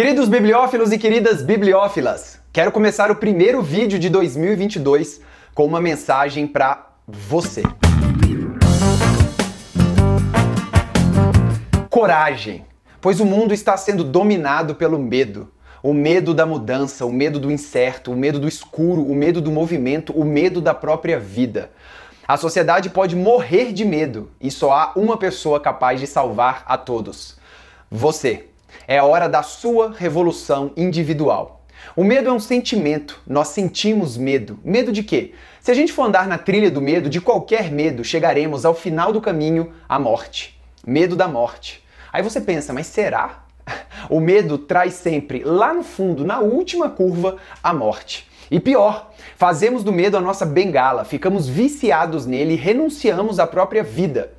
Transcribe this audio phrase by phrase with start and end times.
[0.00, 5.20] Queridos bibliófilos e queridas bibliófilas, quero começar o primeiro vídeo de 2022
[5.54, 7.62] com uma mensagem para você.
[11.90, 12.64] Coragem,
[12.98, 15.52] pois o mundo está sendo dominado pelo medo.
[15.82, 19.50] O medo da mudança, o medo do incerto, o medo do escuro, o medo do
[19.50, 21.70] movimento, o medo da própria vida.
[22.26, 26.78] A sociedade pode morrer de medo e só há uma pessoa capaz de salvar a
[26.78, 27.36] todos:
[27.90, 28.49] você.
[28.86, 31.60] É hora da sua revolução individual.
[31.96, 34.58] O medo é um sentimento, nós sentimos medo.
[34.64, 35.32] Medo de quê?
[35.60, 39.12] Se a gente for andar na trilha do medo, de qualquer medo, chegaremos ao final
[39.12, 40.60] do caminho, à morte.
[40.86, 41.84] Medo da morte.
[42.12, 43.44] Aí você pensa, mas será?
[44.08, 48.28] O medo traz sempre, lá no fundo, na última curva, a morte.
[48.50, 53.84] E pior, fazemos do medo a nossa bengala, ficamos viciados nele e renunciamos à própria
[53.84, 54.32] vida.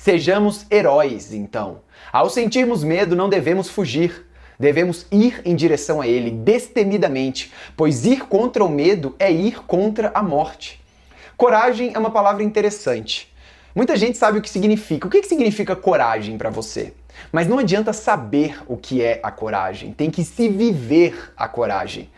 [0.00, 1.80] Sejamos heróis, então.
[2.12, 4.28] Ao sentirmos medo, não devemos fugir.
[4.56, 10.12] Devemos ir em direção a ele destemidamente, pois ir contra o medo é ir contra
[10.14, 10.80] a morte.
[11.36, 13.34] Coragem é uma palavra interessante.
[13.74, 15.08] Muita gente sabe o que significa.
[15.08, 16.94] O que significa coragem para você?
[17.32, 22.08] Mas não adianta saber o que é a coragem, tem que se viver a coragem.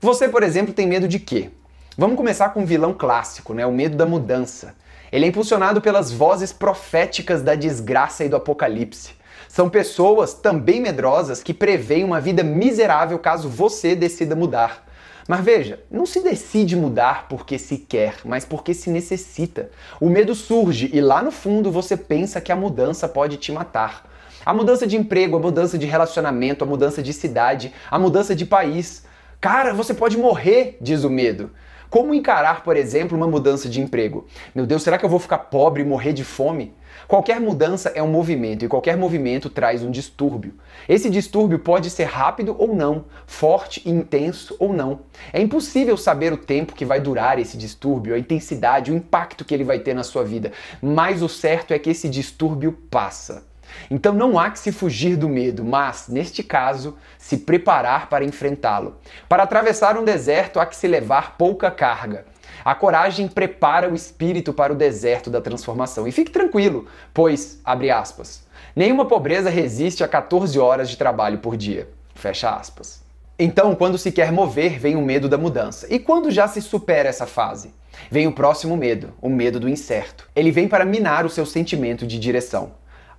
[0.00, 1.50] Você, por exemplo, tem medo de quê?
[1.98, 3.66] Vamos começar com um vilão clássico, né?
[3.66, 4.74] O medo da mudança.
[5.14, 9.12] Ele é impulsionado pelas vozes proféticas da desgraça e do apocalipse.
[9.48, 14.84] São pessoas também medrosas que preveem uma vida miserável caso você decida mudar.
[15.28, 19.70] Mas veja, não se decide mudar porque se quer, mas porque se necessita.
[20.00, 24.10] O medo surge e lá no fundo você pensa que a mudança pode te matar.
[24.44, 28.44] A mudança de emprego, a mudança de relacionamento, a mudança de cidade, a mudança de
[28.44, 29.04] país.
[29.40, 31.52] Cara, você pode morrer, diz o medo.
[31.94, 34.26] Como encarar, por exemplo, uma mudança de emprego?
[34.52, 36.74] Meu Deus, será que eu vou ficar pobre e morrer de fome?
[37.06, 40.54] Qualquer mudança é um movimento e qualquer movimento traz um distúrbio.
[40.88, 45.02] Esse distúrbio pode ser rápido ou não, forte e intenso ou não.
[45.32, 49.54] É impossível saber o tempo que vai durar esse distúrbio, a intensidade, o impacto que
[49.54, 50.50] ele vai ter na sua vida,
[50.82, 53.53] mas o certo é que esse distúrbio passa.
[53.90, 58.96] Então não há que se fugir do medo, mas, neste caso, se preparar para enfrentá-lo.
[59.28, 62.26] Para atravessar um deserto há que se levar pouca carga.
[62.64, 66.08] A coragem prepara o espírito para o deserto da transformação.
[66.08, 71.56] E fique tranquilo, pois, abre aspas, nenhuma pobreza resiste a 14 horas de trabalho por
[71.56, 71.88] dia.
[72.14, 73.02] Fecha aspas.
[73.38, 75.92] Então, quando se quer mover, vem o medo da mudança.
[75.92, 77.74] E quando já se supera essa fase?
[78.10, 80.28] Vem o próximo medo, o medo do incerto.
[80.36, 82.72] Ele vem para minar o seu sentimento de direção.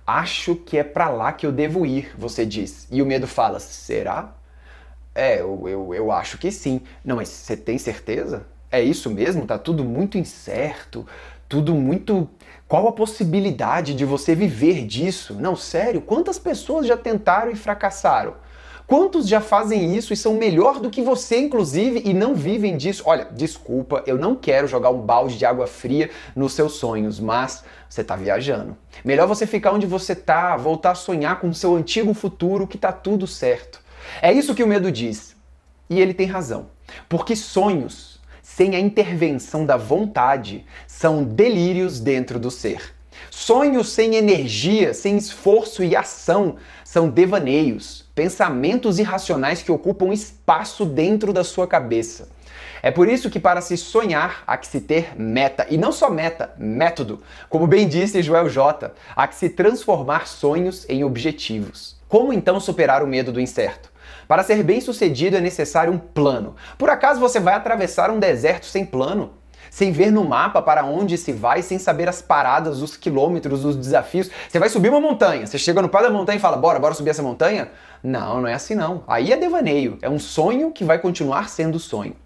[0.06, 2.86] Acho que é para lá que eu devo ir, você diz.
[2.90, 4.34] E o medo fala: será?
[5.14, 6.80] É, eu, eu, eu acho que sim.
[7.04, 8.46] Não, mas você tem certeza?
[8.70, 9.46] É isso mesmo?
[9.46, 11.06] Tá tudo muito incerto,
[11.48, 12.28] tudo muito.
[12.68, 15.34] Qual a possibilidade de você viver disso?
[15.34, 18.34] Não, sério, quantas pessoas já tentaram e fracassaram?
[18.86, 23.02] Quantos já fazem isso e são melhor do que você, inclusive, e não vivem disso?
[23.04, 27.64] Olha, desculpa, eu não quero jogar um balde de água fria nos seus sonhos, mas
[27.90, 28.76] você está viajando.
[29.04, 32.76] Melhor você ficar onde você está, voltar a sonhar com o seu antigo futuro, que
[32.76, 33.80] está tudo certo.
[34.22, 35.34] É isso que o medo diz.
[35.90, 36.68] E ele tem razão.
[37.08, 42.95] Porque sonhos, sem a intervenção da vontade, são delírios dentro do ser.
[43.30, 51.34] Sonhos sem energia, sem esforço e ação, são devaneios pensamentos irracionais que ocupam espaço dentro
[51.34, 52.28] da sua cabeça.
[52.82, 56.08] É por isso que para se sonhar há que se ter meta, e não só
[56.08, 57.20] meta, método.
[57.50, 61.96] Como bem disse Joel J, há que se transformar sonhos em objetivos.
[62.08, 63.92] Como então superar o medo do incerto?
[64.26, 66.56] Para ser bem sucedido é necessário um plano.
[66.78, 69.32] Por acaso você vai atravessar um deserto sem plano?
[69.76, 73.76] Sem ver no mapa para onde se vai, sem saber as paradas, os quilômetros, os
[73.76, 74.30] desafios.
[74.48, 76.94] Você vai subir uma montanha, você chega no pé da montanha e fala: "Bora, bora
[76.94, 77.68] subir essa montanha?"
[78.02, 79.04] Não, não é assim não.
[79.06, 82.16] Aí é devaneio, é um sonho que vai continuar sendo sonho.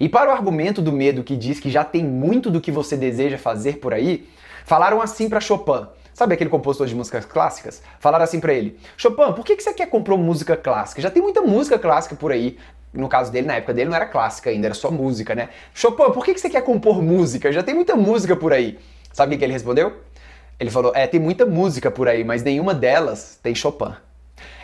[0.00, 2.96] E para o argumento do medo que diz que já tem muito do que você
[2.96, 4.26] deseja fazer por aí,
[4.64, 5.86] falaram assim para Chopin.
[6.14, 7.82] Sabe aquele compositor de músicas clássicas?
[8.00, 11.02] Falaram assim para ele: Chopin, por que, que você quer comprar música clássica?
[11.02, 12.56] Já tem muita música clássica por aí
[12.94, 15.48] no caso dele, na época dele, não era clássica ainda, era só música, né?
[15.74, 17.52] Chopin, por que você quer compor música?
[17.52, 18.78] Já tem muita música por aí.
[19.12, 19.92] Sabe o que ele respondeu?
[20.58, 23.94] Ele falou: É, tem muita música por aí, mas nenhuma delas tem Chopin.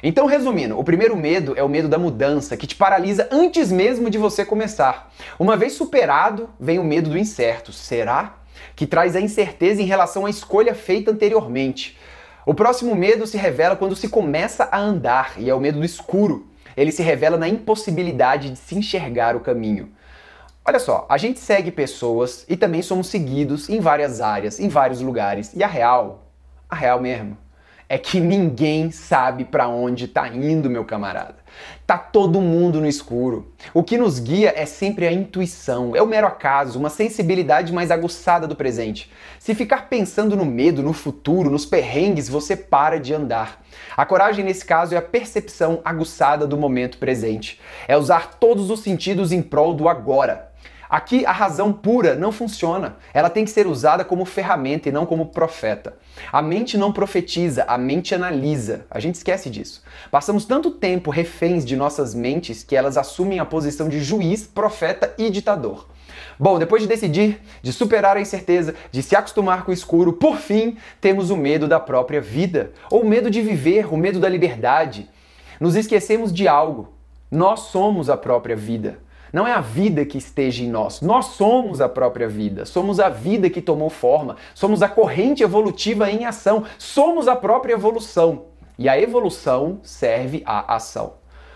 [0.02, 4.08] Então, resumindo, o primeiro medo é o medo da mudança, que te paralisa antes mesmo
[4.08, 5.12] de você começar.
[5.38, 7.72] Uma vez superado, vem o medo do incerto.
[7.72, 8.36] Será?
[8.74, 11.98] Que traz a incerteza em relação à escolha feita anteriormente.
[12.46, 15.84] O próximo medo se revela quando se começa a andar, e é o medo do
[15.84, 16.49] escuro
[16.80, 19.90] ele se revela na impossibilidade de se enxergar o caminho.
[20.64, 25.00] Olha só, a gente segue pessoas e também somos seguidos em várias áreas, em vários
[25.00, 25.52] lugares.
[25.54, 26.26] E a real,
[26.68, 27.36] a real mesmo,
[27.90, 31.38] é que ninguém sabe para onde tá indo, meu camarada.
[31.84, 33.52] Tá todo mundo no escuro.
[33.74, 37.90] O que nos guia é sempre a intuição, é o mero acaso, uma sensibilidade mais
[37.90, 39.10] aguçada do presente.
[39.40, 43.60] Se ficar pensando no medo, no futuro, nos perrengues, você para de andar.
[43.96, 47.60] A coragem nesse caso é a percepção aguçada do momento presente.
[47.88, 50.52] É usar todos os sentidos em prol do agora.
[50.90, 52.96] Aqui a razão pura não funciona.
[53.14, 55.94] Ela tem que ser usada como ferramenta e não como profeta.
[56.32, 58.86] A mente não profetiza, a mente analisa.
[58.90, 59.84] A gente esquece disso.
[60.10, 65.14] Passamos tanto tempo reféns de nossas mentes que elas assumem a posição de juiz, profeta
[65.16, 65.86] e ditador.
[66.36, 70.38] Bom, depois de decidir, de superar a incerteza, de se acostumar com o escuro, por
[70.38, 74.28] fim, temos o medo da própria vida, ou o medo de viver, o medo da
[74.28, 75.08] liberdade.
[75.60, 76.94] Nos esquecemos de algo.
[77.30, 78.98] Nós somos a própria vida.
[79.32, 81.00] Não é a vida que esteja em nós.
[81.00, 82.64] Nós somos a própria vida.
[82.64, 84.36] Somos a vida que tomou forma.
[84.54, 86.64] Somos a corrente evolutiva em ação.
[86.78, 88.46] Somos a própria evolução.
[88.76, 91.14] E a evolução serve à ação.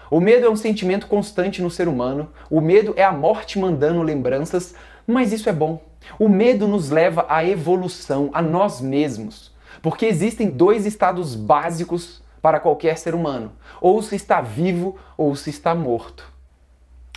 [0.08, 2.30] O medo é um sentimento constante no ser humano.
[2.48, 4.74] O medo é a morte mandando lembranças,
[5.04, 5.82] mas isso é bom.
[6.18, 9.52] O medo nos leva à evolução, a nós mesmos.
[9.82, 15.50] Porque existem dois estados básicos para qualquer ser humano: ou se está vivo ou se
[15.50, 16.33] está morto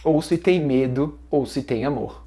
[0.08, 2.24] ou se tem medo, ou se tem amor.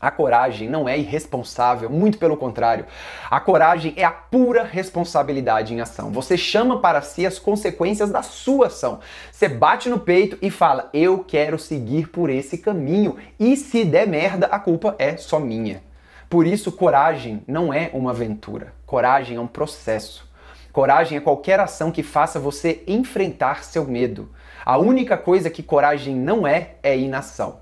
[0.00, 2.86] A coragem não é irresponsável, muito pelo contrário.
[3.30, 6.10] A coragem é a pura responsabilidade em ação.
[6.10, 8.98] Você chama para si as consequências da sua ação.
[9.30, 13.16] Você bate no peito e fala: Eu quero seguir por esse caminho.
[13.38, 15.82] E se der merda, a culpa é só minha.
[16.28, 18.74] Por isso, coragem não é uma aventura.
[18.84, 20.28] Coragem é um processo.
[20.74, 24.28] Coragem é qualquer ação que faça você enfrentar seu medo.
[24.66, 27.60] A única coisa que coragem não é é inação.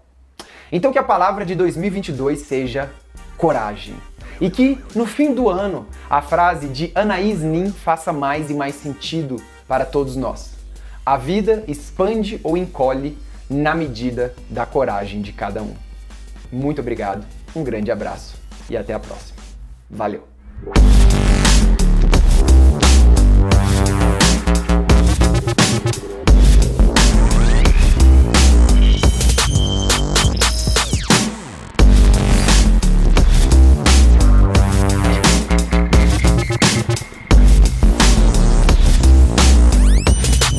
[0.72, 2.90] Então que a palavra de 2022 seja
[3.36, 3.94] coragem.
[4.40, 8.76] E que no fim do ano a frase de Anaís Nin faça mais e mais
[8.76, 9.36] sentido
[9.68, 10.54] para todos nós.
[11.04, 13.18] A vida expande ou encolhe
[13.50, 15.74] na medida da coragem de cada um.
[16.50, 18.36] Muito obrigado, um grande abraço
[18.70, 19.36] e até a próxima.
[19.90, 20.26] Valeu!